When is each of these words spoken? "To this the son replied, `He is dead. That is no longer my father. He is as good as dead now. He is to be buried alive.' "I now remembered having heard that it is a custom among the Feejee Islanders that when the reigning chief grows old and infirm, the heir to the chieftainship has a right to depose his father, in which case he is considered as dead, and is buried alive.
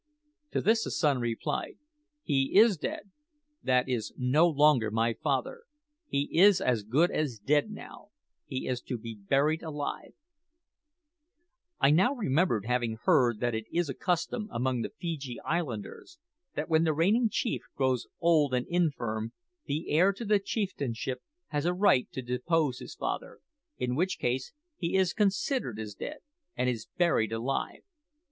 "To 0.53 0.61
this 0.61 0.83
the 0.85 0.89
son 0.89 1.19
replied, 1.19 1.77
`He 2.27 2.53
is 2.55 2.75
dead. 2.75 3.11
That 3.61 3.87
is 3.87 4.13
no 4.17 4.47
longer 4.49 4.89
my 4.89 5.13
father. 5.13 5.61
He 6.07 6.39
is 6.39 6.59
as 6.59 6.81
good 6.81 7.11
as 7.11 7.37
dead 7.37 7.69
now. 7.69 8.07
He 8.47 8.67
is 8.67 8.81
to 8.81 8.97
be 8.97 9.13
buried 9.13 9.61
alive.' 9.61 10.15
"I 11.79 11.91
now 11.91 12.15
remembered 12.15 12.65
having 12.65 12.97
heard 13.03 13.41
that 13.41 13.53
it 13.53 13.65
is 13.71 13.89
a 13.89 13.93
custom 13.93 14.47
among 14.51 14.81
the 14.81 14.89
Feejee 14.89 15.37
Islanders 15.45 16.17
that 16.55 16.67
when 16.67 16.83
the 16.83 16.93
reigning 16.95 17.29
chief 17.29 17.61
grows 17.75 18.07
old 18.19 18.55
and 18.55 18.65
infirm, 18.69 19.33
the 19.67 19.91
heir 19.91 20.13
to 20.13 20.25
the 20.25 20.39
chieftainship 20.39 21.21
has 21.49 21.65
a 21.67 21.75
right 21.75 22.11
to 22.11 22.23
depose 22.23 22.79
his 22.79 22.95
father, 22.95 23.37
in 23.77 23.93
which 23.95 24.17
case 24.17 24.51
he 24.77 24.95
is 24.95 25.13
considered 25.13 25.77
as 25.79 25.93
dead, 25.93 26.21
and 26.57 26.67
is 26.71 26.87
buried 26.97 27.31
alive. 27.31 27.83